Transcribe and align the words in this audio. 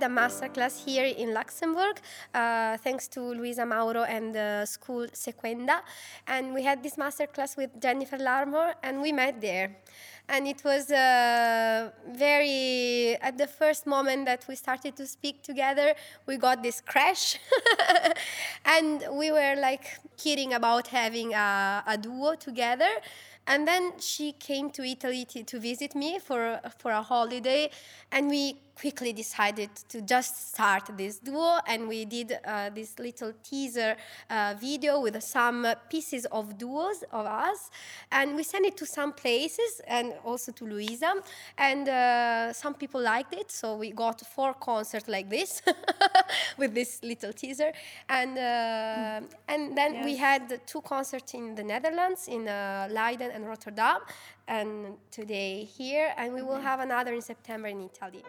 had 0.00 0.10
a 0.10 0.14
masterclass 0.14 0.84
here 0.84 1.04
in 1.04 1.34
Luxembourg, 1.34 2.00
uh, 2.34 2.76
thanks 2.78 3.08
to 3.08 3.20
Luisa 3.20 3.66
Mauro 3.66 4.02
and 4.04 4.34
the 4.34 4.64
school 4.64 5.06
Sequenda. 5.12 5.80
And 6.26 6.54
we 6.54 6.62
had 6.62 6.82
this 6.82 6.96
masterclass 6.96 7.56
with 7.56 7.80
Jennifer 7.80 8.16
Larmore, 8.16 8.74
and 8.82 9.02
we 9.02 9.12
met 9.12 9.40
there. 9.40 9.76
And 10.28 10.46
it 10.46 10.62
was 10.64 10.90
uh, 10.90 11.90
very 12.14 13.16
at 13.20 13.36
the 13.36 13.46
first 13.46 13.86
moment 13.86 14.26
that 14.26 14.46
we 14.48 14.54
started 14.54 14.96
to 14.96 15.06
speak 15.06 15.42
together 15.42 15.94
we 16.26 16.36
got 16.36 16.62
this 16.62 16.80
crash. 16.80 17.38
And 18.64 19.04
we 19.12 19.32
were 19.32 19.56
like 19.58 19.98
kidding 20.16 20.52
about 20.54 20.86
having 20.86 21.34
a, 21.34 21.82
a 21.86 21.98
duo 21.98 22.36
together. 22.36 22.90
And 23.46 23.66
then 23.66 23.98
she 23.98 24.32
came 24.32 24.70
to 24.70 24.84
italy 24.84 25.24
to, 25.24 25.42
to 25.42 25.58
visit 25.58 25.96
me 25.96 26.20
for, 26.20 26.60
for 26.78 26.92
a 26.92 27.02
holiday. 27.02 27.70
And 28.12 28.28
we 28.28 28.56
quickly 28.80 29.12
decided 29.12 29.68
to 29.92 30.00
just 30.00 30.52
start 30.52 30.84
this 30.96 31.18
duo 31.18 31.58
and 31.66 31.86
we 31.86 32.06
did 32.06 32.28
uh, 32.32 32.70
this 32.70 32.98
little 32.98 33.32
teaser 33.44 33.94
uh, 34.30 34.54
video 34.58 35.00
with 35.00 35.22
some 35.22 35.66
pieces 35.90 36.24
of 36.32 36.56
duos 36.56 37.04
of 37.12 37.26
us 37.26 37.70
and 38.10 38.34
we 38.34 38.42
sent 38.42 38.64
it 38.64 38.76
to 38.78 38.86
some 38.86 39.12
places 39.12 39.82
and 39.86 40.14
also 40.24 40.50
to 40.50 40.64
Luisa 40.64 41.12
and 41.58 41.88
uh, 41.90 42.54
some 42.54 42.72
people 42.72 43.02
liked 43.02 43.34
it 43.34 43.50
so 43.50 43.76
we 43.76 43.90
got 43.90 44.18
four 44.34 44.54
concerts 44.54 45.08
like 45.08 45.28
this 45.28 45.60
with 46.56 46.72
this 46.74 47.02
little 47.02 47.34
teaser 47.34 47.72
and 48.08 48.38
uh, 48.38 49.20
and 49.52 49.76
then 49.76 49.92
yes. 49.92 50.04
we 50.06 50.16
had 50.16 50.42
two 50.66 50.80
concerts 50.80 51.34
in 51.34 51.54
the 51.54 51.62
Netherlands 51.62 52.28
in 52.28 52.48
uh, 52.48 52.88
Leiden 52.90 53.30
and 53.30 53.46
Rotterdam 53.46 54.00
and 54.48 54.96
today 55.10 55.64
here 55.64 56.14
and 56.16 56.32
we 56.32 56.40
will 56.40 56.54
mm-hmm. 56.54 56.70
have 56.70 56.80
another 56.80 57.12
in 57.12 57.20
September 57.20 57.68
in 57.68 57.82
Italy. 57.82 58.24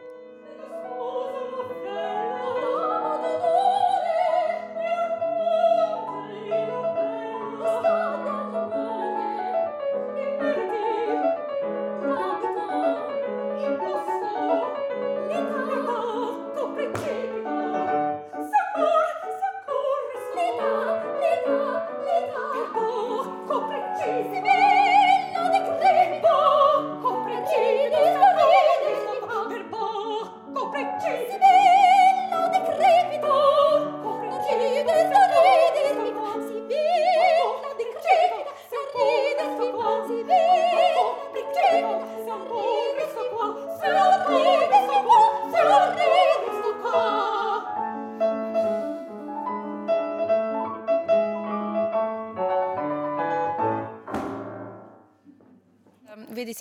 Electricity! 30.82 31.51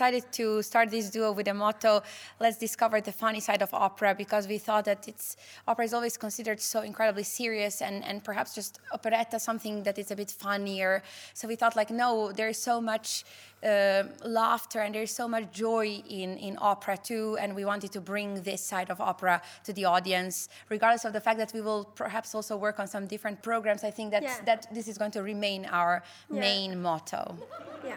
Decided 0.01 0.33
to 0.33 0.63
start 0.63 0.91
this 0.91 1.11
duo 1.11 1.31
with 1.31 1.45
the 1.45 1.53
motto, 1.53 2.03
let's 2.41 2.57
discover 2.57 3.03
the 3.03 3.13
funny 3.13 3.39
side 3.39 3.61
of 3.61 3.69
opera, 3.75 4.15
because 4.15 4.49
we 4.49 4.57
thought 4.57 4.87
that 4.87 5.07
it's 5.07 5.37
opera 5.69 5.85
is 5.85 5.93
always 5.93 6.17
considered 6.17 6.59
so 6.59 6.81
incredibly 6.81 7.23
serious 7.23 7.83
and, 7.83 8.03
and 8.05 8.25
perhaps 8.25 8.55
just 8.55 8.81
operetta 8.95 9.39
something 9.39 9.83
that 9.83 9.99
is 9.99 10.11
a 10.11 10.17
bit 10.17 10.31
funnier. 10.31 11.03
So 11.35 11.47
we 11.47 11.55
thought 11.55 11.77
like, 11.77 11.91
no, 11.91 12.33
there 12.33 12.49
is 12.49 12.57
so 12.57 12.81
much 12.81 13.25
uh, 13.63 14.05
laughter 14.25 14.81
and 14.81 14.95
there's 14.95 15.15
so 15.15 15.29
much 15.29 15.53
joy 15.53 16.03
in, 16.09 16.39
in 16.39 16.57
opera 16.63 16.97
too, 16.97 17.37
and 17.39 17.55
we 17.55 17.67
wanted 17.67 17.93
to 17.93 18.01
bring 18.01 18.43
this 18.43 18.63
side 18.65 18.89
of 18.91 19.03
opera 19.03 19.43
to 19.65 19.73
the 19.75 19.85
audience, 19.85 20.49
regardless 20.71 21.05
of 21.05 21.13
the 21.13 21.21
fact 21.21 21.37
that 21.37 21.53
we 21.53 21.61
will 21.61 21.85
perhaps 21.85 22.35
also 22.35 22.57
work 22.57 22.81
on 22.81 22.87
some 22.87 23.07
different 23.07 23.43
programs. 23.43 23.85
I 23.85 23.91
think 23.91 24.13
that 24.13 24.23
yeah. 24.23 24.37
that 24.47 24.67
this 24.73 24.89
is 24.89 24.97
going 24.97 25.11
to 25.11 25.23
remain 25.23 25.67
our 25.67 26.03
yeah. 26.31 26.41
main 26.41 26.81
motto. 26.81 27.37
Yeah. 27.85 27.97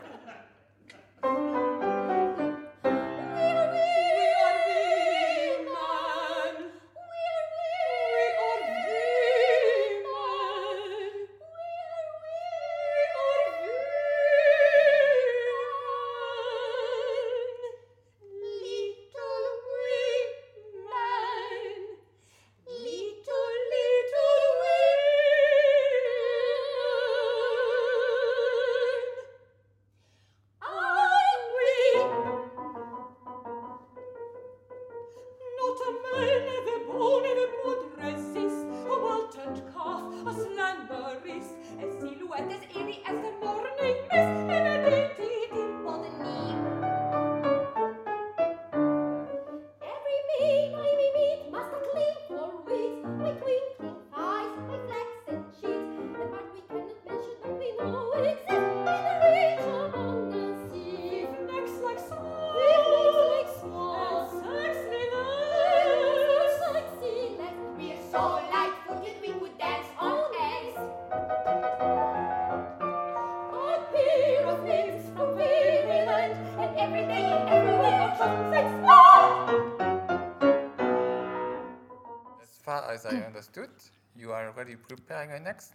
Understood, 83.57 83.91
you 84.15 84.31
are 84.31 84.47
already 84.47 84.75
preparing 84.75 85.31
a 85.31 85.39
next 85.39 85.73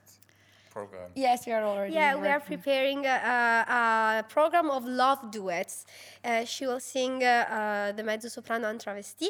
program. 0.71 1.11
Yes, 1.15 1.47
we 1.47 1.53
are 1.53 1.65
already. 1.65 1.95
Yeah, 1.95 2.17
we 2.17 2.29
are 2.29 2.41
preparing 2.41 3.07
a, 3.07 3.09
a, 3.09 4.19
a 4.19 4.23
program 4.29 4.71
of 4.71 4.85
love 4.85 5.31
duets. 5.31 5.87
Uh, 6.25 6.45
she 6.45 6.67
will 6.67 6.81
sing 6.81 7.23
uh, 7.23 7.27
uh, 7.29 7.93
the 7.93 8.03
mezzo 8.03 8.29
soprano 8.29 8.69
and 8.69 8.81
travesti, 8.81 9.29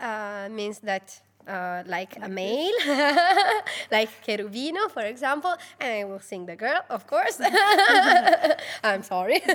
uh, 0.00 0.48
means 0.50 0.80
that. 0.80 1.20
Uh, 1.44 1.82
like 1.86 2.16
a 2.22 2.28
male, 2.28 2.70
like 3.90 4.08
Cherubino, 4.24 4.88
for 4.88 5.02
example, 5.02 5.52
and 5.80 5.92
I 5.92 6.04
will 6.04 6.20
sing 6.20 6.46
the 6.46 6.54
girl, 6.54 6.80
of 6.88 7.04
course. 7.08 7.40
I'm 8.84 9.02
sorry. 9.02 9.42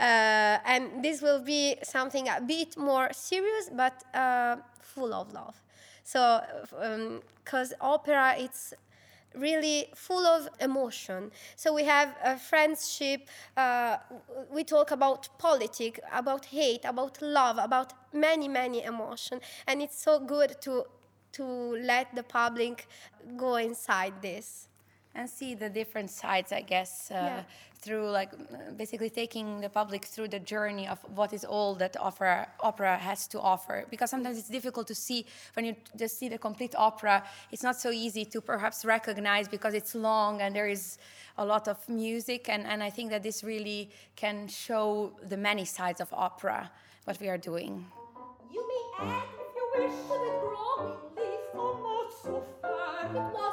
Uh, 0.00 0.56
and 0.64 1.04
this 1.04 1.20
will 1.20 1.40
be 1.40 1.76
something 1.82 2.26
a 2.28 2.40
bit 2.40 2.78
more 2.78 3.08
serious, 3.12 3.68
but 3.76 4.02
full 4.80 5.12
of 5.12 5.30
love. 5.34 5.60
So, 6.08 6.40
because 7.44 7.72
um, 7.72 7.78
opera, 7.82 8.34
it's 8.38 8.72
really 9.34 9.90
full 9.94 10.26
of 10.26 10.48
emotion. 10.58 11.30
So 11.54 11.74
we 11.74 11.84
have 11.84 12.16
a 12.24 12.38
friendship. 12.38 13.28
Uh, 13.54 13.98
we 14.50 14.64
talk 14.64 14.90
about 14.90 15.28
politics, 15.38 16.00
about 16.10 16.46
hate, 16.46 16.86
about 16.86 17.20
love, 17.20 17.58
about 17.58 17.92
many, 18.14 18.48
many 18.48 18.84
emotion, 18.84 19.42
and 19.66 19.82
it's 19.82 20.02
so 20.02 20.18
good 20.18 20.56
to 20.62 20.84
to 21.32 21.44
let 21.44 22.14
the 22.14 22.22
public 22.22 22.88
go 23.36 23.56
inside 23.56 24.14
this 24.22 24.68
and 25.18 25.28
see 25.28 25.54
the 25.54 25.68
different 25.68 26.10
sides, 26.10 26.52
I 26.52 26.62
guess, 26.62 27.10
uh, 27.10 27.14
yeah. 27.14 27.42
through 27.82 28.08
like 28.10 28.30
basically 28.76 29.10
taking 29.10 29.60
the 29.60 29.68
public 29.68 30.04
through 30.04 30.28
the 30.28 30.38
journey 30.38 30.86
of 30.86 30.98
what 31.18 31.32
is 31.32 31.44
all 31.44 31.74
that 31.74 31.96
opera 31.98 32.46
opera 32.60 32.96
has 32.96 33.26
to 33.28 33.40
offer. 33.40 33.84
Because 33.90 34.10
sometimes 34.10 34.38
it's 34.38 34.48
difficult 34.48 34.86
to 34.86 34.94
see 34.94 35.26
when 35.54 35.64
you 35.64 35.74
just 35.96 36.18
see 36.20 36.28
the 36.28 36.38
complete 36.38 36.74
opera. 36.76 37.24
It's 37.50 37.64
not 37.64 37.76
so 37.76 37.90
easy 37.90 38.24
to 38.26 38.40
perhaps 38.40 38.84
recognize 38.84 39.48
because 39.48 39.74
it's 39.74 39.94
long 39.94 40.40
and 40.40 40.54
there 40.54 40.68
is 40.68 40.98
a 41.36 41.44
lot 41.44 41.66
of 41.66 41.76
music. 41.88 42.48
And, 42.48 42.64
and 42.64 42.80
I 42.82 42.90
think 42.90 43.10
that 43.10 43.22
this 43.24 43.42
really 43.42 43.90
can 44.14 44.46
show 44.46 45.12
the 45.28 45.36
many 45.36 45.64
sides 45.64 46.00
of 46.00 46.08
opera, 46.12 46.70
what 47.04 47.20
we 47.20 47.28
are 47.28 47.38
doing. 47.38 47.84
You 48.54 48.62
may 48.70 48.84
add, 49.04 49.22
if 49.44 49.50
you 49.56 49.64
wish, 49.74 49.96
to 50.08 50.14
the 50.24 50.30
drawing 50.42 51.08
It 53.08 53.14
must 53.14 53.24
be 53.24 53.28
kissed, 53.32 53.47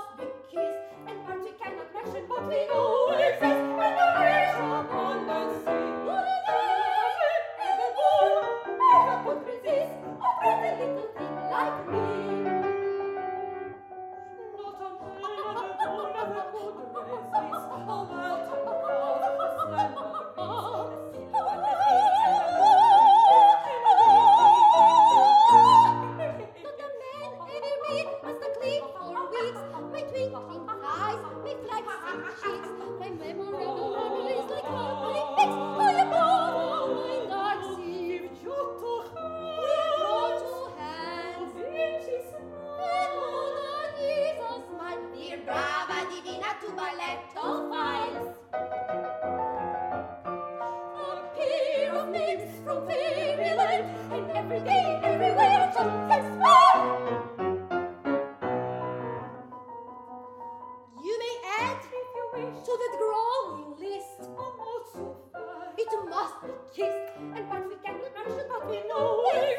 must 68.98 69.55